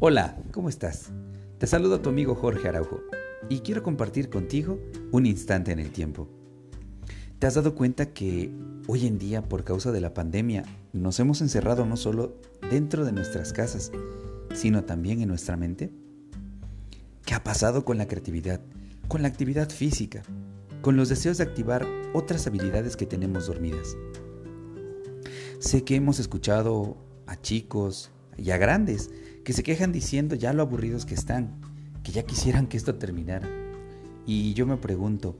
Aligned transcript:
Hola, 0.00 0.36
¿cómo 0.50 0.68
estás? 0.68 1.12
Te 1.58 1.68
saludo 1.68 1.94
a 1.94 2.02
tu 2.02 2.08
amigo 2.08 2.34
Jorge 2.34 2.68
Araujo 2.68 3.00
y 3.48 3.60
quiero 3.60 3.84
compartir 3.84 4.28
contigo 4.28 4.80
un 5.12 5.24
instante 5.24 5.70
en 5.70 5.78
el 5.78 5.92
tiempo. 5.92 6.28
¿Te 7.38 7.46
has 7.46 7.54
dado 7.54 7.76
cuenta 7.76 8.12
que 8.12 8.50
hoy 8.88 9.06
en 9.06 9.18
día, 9.18 9.42
por 9.42 9.62
causa 9.62 9.92
de 9.92 10.00
la 10.00 10.12
pandemia, 10.12 10.64
nos 10.92 11.20
hemos 11.20 11.40
encerrado 11.42 11.86
no 11.86 11.96
solo 11.96 12.34
dentro 12.72 13.04
de 13.04 13.12
nuestras 13.12 13.52
casas, 13.52 13.92
sino 14.52 14.82
también 14.82 15.22
en 15.22 15.28
nuestra 15.28 15.56
mente? 15.56 15.92
¿Qué 17.24 17.34
ha 17.34 17.44
pasado 17.44 17.84
con 17.84 17.96
la 17.96 18.08
creatividad, 18.08 18.60
con 19.06 19.22
la 19.22 19.28
actividad 19.28 19.70
física, 19.70 20.24
con 20.82 20.96
los 20.96 21.08
deseos 21.08 21.38
de 21.38 21.44
activar 21.44 21.86
otras 22.14 22.48
habilidades 22.48 22.96
que 22.96 23.06
tenemos 23.06 23.46
dormidas? 23.46 23.96
Sé 25.60 25.84
que 25.84 25.94
hemos 25.94 26.18
escuchado 26.18 26.96
a 27.26 27.40
chicos 27.40 28.10
y 28.36 28.50
a 28.50 28.58
grandes 28.58 29.10
que 29.44 29.52
se 29.52 29.62
quejan 29.62 29.92
diciendo 29.92 30.34
ya 30.34 30.52
lo 30.52 30.62
aburridos 30.62 31.04
que 31.04 31.14
están, 31.14 31.60
que 32.02 32.12
ya 32.12 32.24
quisieran 32.24 32.66
que 32.66 32.78
esto 32.78 32.94
terminara. 32.96 33.48
Y 34.26 34.54
yo 34.54 34.66
me 34.66 34.78
pregunto, 34.78 35.36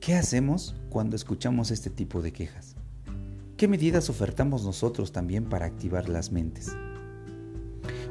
¿qué 0.00 0.16
hacemos 0.16 0.74
cuando 0.90 1.14
escuchamos 1.14 1.70
este 1.70 1.88
tipo 1.88 2.20
de 2.20 2.32
quejas? 2.32 2.74
¿Qué 3.56 3.68
medidas 3.68 4.10
ofertamos 4.10 4.64
nosotros 4.64 5.12
también 5.12 5.44
para 5.44 5.66
activar 5.66 6.08
las 6.08 6.32
mentes? 6.32 6.76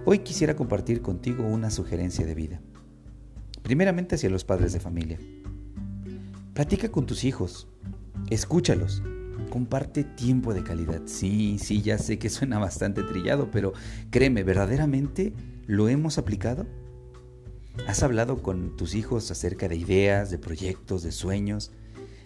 Hoy 0.05 0.20
quisiera 0.20 0.55
compartir 0.55 1.02
contigo 1.02 1.46
una 1.46 1.70
sugerencia 1.70 2.26
de 2.26 2.35
vida. 2.35 2.62
Primeramente 3.63 4.16
hacia 4.16 4.30
los 4.30 4.46
padres 4.46 4.71
de 4.71 4.80
familia. 4.80 5.20
Platica 6.54 6.90
con 6.90 7.05
tus 7.05 7.26
hijos, 7.26 7.68
escúchalos, 8.30 9.04
comparte 9.55 10.04
tiempo 10.04 10.54
de 10.54 10.64
calidad. 10.64 11.04
Sí, 11.05 11.60
sí, 11.60 11.82
ya 11.82 11.98
sé 11.98 12.20
que 12.20 12.29
suena 12.29 12.60
bastante 12.60 13.04
trillado, 13.04 13.52
pero 13.52 13.71
créeme, 14.10 14.43
¿verdaderamente 14.43 15.32
lo 15.66 15.88
hemos 15.88 16.18
aplicado? 16.18 16.68
¿Has 17.88 18.04
hablado 18.04 18.44
con 18.44 18.76
tus 18.76 18.96
hijos 18.96 19.32
acerca 19.32 19.70
de 19.70 19.77
ideas, 19.77 20.29
de 20.29 20.40
proyectos, 20.40 21.04
de 21.04 21.13
sueños, 21.13 21.71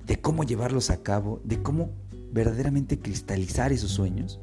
de 0.08 0.20
cómo 0.20 0.44
llevarlos 0.44 0.90
a 0.90 1.03
cabo, 1.03 1.40
de 1.44 1.62
cómo 1.62 1.92
verdaderamente 2.31 2.98
cristalizar 2.98 3.72
esos 3.72 3.92
sueños? 3.92 4.40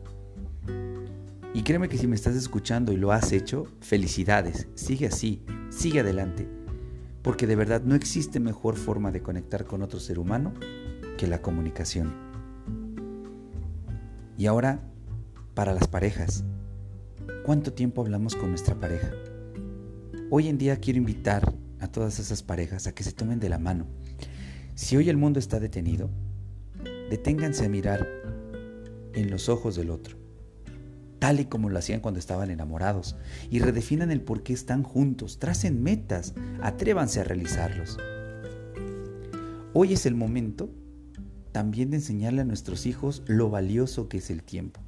Y 1.55 1.63
créeme 1.65 1.89
que 1.89 1.99
si 1.99 2.07
me 2.07 2.15
estás 2.15 2.37
escuchando 2.37 2.93
y 2.93 2.99
lo 2.99 3.11
has 3.11 3.33
hecho, 3.33 3.65
felicidades, 3.81 4.69
sigue 4.77 5.09
así, 5.09 5.43
sigue 5.71 5.99
adelante, 5.99 6.49
porque 7.23 7.49
de 7.49 7.57
verdad 7.57 7.83
no 7.83 7.97
existe 7.97 8.39
mejor 8.39 8.77
forma 8.77 9.11
de 9.11 9.23
conectar 9.23 9.65
con 9.65 9.83
otro 9.83 9.99
ser 9.99 10.21
humano 10.21 10.55
que 11.19 11.27
la 11.27 11.43
comunicación. 11.43 12.26
Y 14.39 14.47
ahora, 14.47 14.81
para 15.55 15.73
las 15.73 15.89
parejas, 15.89 16.45
¿cuánto 17.47 17.73
tiempo 17.73 18.03
hablamos 18.03 18.37
con 18.37 18.51
nuestra 18.51 18.75
pareja? 18.75 19.11
Hoy 20.31 20.49
en 20.49 20.59
día 20.59 20.77
quiero 20.77 20.99
invitar 20.99 21.55
a 21.81 21.89
todas 21.89 22.19
esas 22.19 22.43
parejas 22.43 22.87
a 22.87 22.95
que 22.95 23.03
se 23.03 23.13
tomen 23.13 23.41
de 23.41 23.49
la 23.49 23.59
mano. 23.59 23.87
Si 24.75 24.95
hoy 24.95 25.09
el 25.09 25.17
mundo 25.17 25.39
está 25.39 25.59
detenido, 25.59 26.11
deténganse 27.09 27.65
a 27.65 27.71
mirar 27.71 28.07
en 29.15 29.31
los 29.31 29.49
ojos 29.49 29.75
del 29.75 29.89
otro, 29.89 30.19
tal 31.19 31.41
y 31.41 31.47
como 31.47 31.71
lo 31.71 31.79
hacían 31.79 32.01
cuando 32.01 32.21
estaban 32.21 32.51
enamorados, 32.51 33.17
y 33.49 33.61
redefinan 33.61 34.11
el 34.11 34.21
por 34.21 34.43
qué 34.43 34.53
están 34.53 34.83
juntos, 34.83 35.39
tracen 35.39 35.83
metas, 35.83 36.35
atrévanse 36.61 37.21
a 37.21 37.25
realizarlos. 37.25 37.97
Hoy 39.73 39.95
es 39.95 40.05
el 40.05 40.15
momento 40.15 40.69
también 41.57 41.89
de 41.89 41.97
enseñarle 41.97 42.43
a 42.43 42.45
nuestros 42.45 42.85
hijos 42.85 43.23
lo 43.25 43.49
valioso 43.49 44.11
que 44.11 44.19
es 44.19 44.29
el 44.29 44.43
tiempo. 44.43 44.83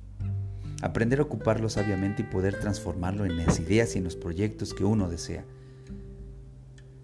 Aprender 0.83 1.19
a 1.19 1.22
ocuparlo 1.22 1.70
sabiamente 1.70 2.20
y 2.20 2.27
poder 2.27 2.60
transformarlo 2.60 3.25
en 3.25 3.38
las 3.38 3.59
ideas 3.59 3.94
y 3.94 3.98
en 3.98 4.04
los 4.04 4.16
proyectos 4.16 4.75
que 4.75 4.84
uno 4.84 5.09
desea. 5.09 5.47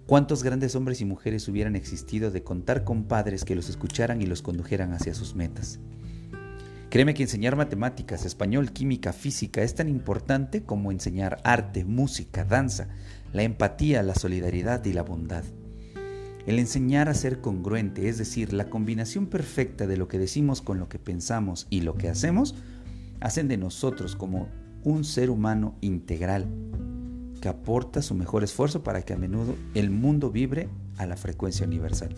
¿Cuántos 0.06 0.42
grandes 0.42 0.74
hombres 0.74 1.00
y 1.00 1.06
mujeres 1.06 1.48
hubieran 1.48 1.76
existido 1.76 2.30
de 2.30 2.42
contar 2.42 2.84
con 2.84 3.04
padres 3.04 3.46
que 3.46 3.54
los 3.54 3.70
escucharan 3.70 4.20
y 4.20 4.26
los 4.26 4.42
condujeran 4.42 4.92
hacia 4.92 5.14
sus 5.14 5.34
metas? 5.34 5.78
Créeme 6.90 7.14
que 7.14 7.22
enseñar 7.22 7.56
matemáticas, 7.56 8.26
español, 8.26 8.70
química, 8.70 9.14
física 9.14 9.62
es 9.62 9.74
tan 9.74 9.88
importante 9.88 10.62
como 10.64 10.92
enseñar 10.92 11.40
arte, 11.42 11.86
música, 11.86 12.44
danza, 12.44 12.88
la 13.32 13.44
empatía, 13.44 14.02
la 14.02 14.14
solidaridad 14.14 14.84
y 14.84 14.92
la 14.92 15.04
bondad. 15.04 15.44
El 16.46 16.58
enseñar 16.58 17.08
a 17.08 17.14
ser 17.14 17.40
congruente, 17.40 18.06
es 18.08 18.18
decir, 18.18 18.52
la 18.52 18.68
combinación 18.68 19.26
perfecta 19.26 19.86
de 19.86 19.96
lo 19.96 20.08
que 20.08 20.18
decimos 20.18 20.60
con 20.60 20.78
lo 20.78 20.90
que 20.90 20.98
pensamos 20.98 21.66
y 21.70 21.80
lo 21.80 21.94
que 21.94 22.10
hacemos, 22.10 22.54
hacen 23.20 23.48
de 23.48 23.56
nosotros 23.56 24.14
como 24.14 24.48
un 24.82 25.04
ser 25.04 25.30
humano 25.30 25.74
integral 25.80 26.46
que 27.40 27.48
aporta 27.48 28.02
su 28.02 28.14
mejor 28.14 28.44
esfuerzo 28.44 28.82
para 28.82 29.00
que 29.02 29.14
a 29.14 29.16
menudo 29.16 29.56
el 29.72 29.88
mundo 29.88 30.30
vibre 30.30 30.68
a 30.98 31.06
la 31.06 31.16
frecuencia 31.16 31.66
universal. 31.66 32.14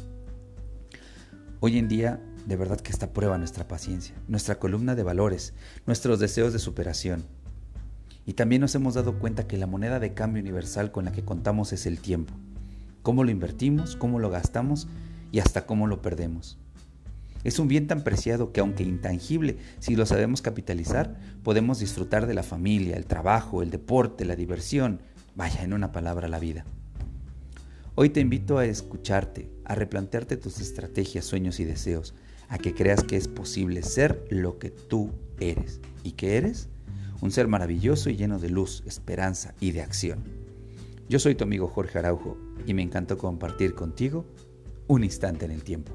Hoy 1.61 1.79
en 1.79 1.87
día, 1.87 2.21
de 2.47 2.57
verdad 2.57 2.81
que 2.81 2.91
está 2.91 3.13
prueba 3.13 3.39
nuestra 3.39 3.69
paciencia, 3.69 4.17
nuestra 4.27 4.59
columna 4.59 4.97
de 4.97 5.05
valores, 5.05 5.55
nuestros 5.87 6.19
deseos 6.19 6.53
de 6.53 6.59
superación. 6.59 7.25
Y 8.27 8.33
también 8.33 8.61
nos 8.61 8.75
hemos 8.75 8.95
dado 8.95 9.21
cuenta 9.21 9.47
que 9.47 9.57
la 9.57 9.69
moneda 9.69 10.01
de 10.01 10.15
cambio 10.15 10.43
universal 10.43 10.91
con 10.91 11.05
la 11.05 11.13
que 11.13 11.25
contamos 11.25 11.73
es 11.73 11.87
el 11.87 12.01
tiempo 12.01 12.35
cómo 13.07 13.23
lo 13.23 13.31
invertimos, 13.31 13.95
cómo 13.95 14.19
lo 14.19 14.31
gastamos 14.31 14.89
y 15.31 15.39
hasta 15.39 15.65
cómo 15.65 15.87
lo 15.87 16.03
perdemos. 16.03 16.59
Es 17.45 17.61
un 17.61 17.69
bien 17.69 17.87
tan 17.87 18.03
preciado 18.03 18.51
que 18.51 18.59
aunque 18.59 18.83
intangible, 18.83 19.59
si 19.79 19.95
lo 19.95 20.07
sabemos 20.07 20.43
capitalizar, 20.43 21.17
podemos 21.45 21.79
disfrutar 21.79 22.27
de 22.27 22.35
la 22.35 22.43
familia, 22.43 22.97
el 22.97 23.07
trabajo, 23.07 23.63
el 23.63 23.71
deporte, 23.71 24.25
la 24.25 24.35
diversión, 24.35 25.03
vaya, 25.37 25.63
en 25.63 25.73
una 25.73 25.93
palabra, 25.93 26.27
la 26.27 26.41
vida. 26.41 26.65
Hoy 27.95 28.09
te 28.09 28.19
invito 28.19 28.59
a 28.59 28.65
escucharte, 28.65 29.53
a 29.65 29.77
replantearte 29.77 30.37
tus 30.37 30.59
estrategias, 30.59 31.27
sueños 31.27 31.61
y 31.61 31.65
deseos, 31.65 32.13
a 32.49 32.59
que 32.59 32.75
creas 32.75 33.05
que 33.05 33.17
es 33.17 33.29
posible 33.29 33.85
ser 33.85 34.25
lo 34.31 34.59
que 34.59 34.71
tú 34.71 35.13
eres. 35.39 35.81
¿Y 36.03 36.11
que 36.13 36.39
eres? 36.39 36.69
Un 37.21 37.31
ser 37.31 37.47
maravilloso 37.47 38.11
y 38.11 38.17
lleno 38.17 38.41
de 38.41 38.51
luz, 38.51 38.83
esperanza 38.85 39.55
y 39.61 39.71
de 39.71 39.83
acción. 39.83 40.46
Yo 41.09 41.21
soy 41.21 41.37
tu 41.37 41.45
amigo 41.45 41.69
Jorge 41.69 42.01
Araujo 42.01 42.37
y 42.67 42.75
me 42.75 42.83
encantó 42.83 43.17
compartir 43.17 43.77
contigo 43.77 44.25
un 44.89 45.05
instante 45.05 45.45
en 45.45 45.53
el 45.53 45.63
tiempo. 45.63 45.93